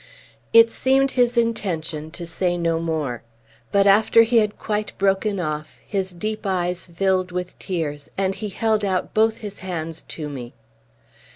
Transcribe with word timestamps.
It 0.51 0.71
seemed 0.71 1.11
his 1.11 1.37
intention 1.37 2.09
to 2.09 2.25
say 2.25 2.57
no 2.57 2.79
more. 2.79 3.21
But, 3.71 3.85
after 3.85 4.23
he 4.23 4.37
had 4.39 4.57
quite 4.57 4.97
broken 4.97 5.39
off, 5.39 5.79
his 5.85 6.09
deep 6.11 6.43
eyes 6.43 6.87
filled 6.87 7.31
with 7.31 7.59
tears, 7.59 8.09
and 8.17 8.33
he 8.33 8.49
held 8.49 8.83
out 8.83 9.13
both 9.13 9.37
his 9.45 9.59
hands 9.59 10.01
to 10.17 10.27
me. 10.27 10.55